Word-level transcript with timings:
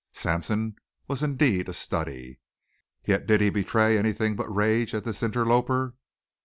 Sampson 0.13 0.77
was 1.07 1.21
indeed 1.21 1.69
a 1.69 1.73
study. 1.73 2.39
Yet 3.05 3.27
did 3.27 3.39
he 3.39 3.51
betray 3.51 3.99
anything 3.99 4.35
but 4.35 4.49
rage 4.49 4.95
at 4.95 5.03
this 5.03 5.21
interloper? 5.21 5.93